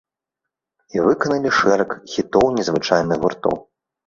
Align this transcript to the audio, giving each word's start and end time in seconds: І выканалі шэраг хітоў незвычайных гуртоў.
І 0.97 1.03
выканалі 1.07 1.51
шэраг 1.59 1.93
хітоў 2.15 2.45
незвычайных 2.61 3.17
гуртоў. 3.27 3.55